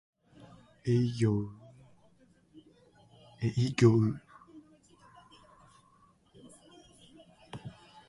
[0.81, 1.47] 営業